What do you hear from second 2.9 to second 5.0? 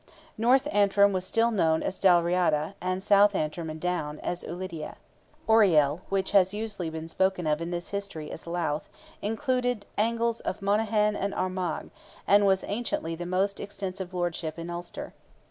South Antrim and Down, as Ulidia.